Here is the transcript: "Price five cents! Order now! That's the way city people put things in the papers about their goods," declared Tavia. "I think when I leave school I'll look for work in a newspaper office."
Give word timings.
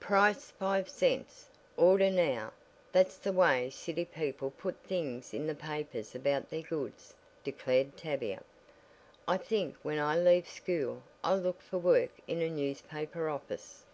"Price 0.00 0.50
five 0.50 0.88
cents! 0.88 1.50
Order 1.76 2.10
now! 2.10 2.52
That's 2.90 3.16
the 3.16 3.32
way 3.32 3.70
city 3.70 4.04
people 4.04 4.50
put 4.50 4.76
things 4.78 5.32
in 5.32 5.46
the 5.46 5.54
papers 5.54 6.16
about 6.16 6.50
their 6.50 6.62
goods," 6.62 7.14
declared 7.44 7.96
Tavia. 7.96 8.42
"I 9.28 9.36
think 9.36 9.76
when 9.84 10.00
I 10.00 10.18
leave 10.18 10.48
school 10.48 11.04
I'll 11.22 11.38
look 11.38 11.62
for 11.62 11.78
work 11.78 12.10
in 12.26 12.42
a 12.42 12.50
newspaper 12.50 13.28
office." 13.28 13.84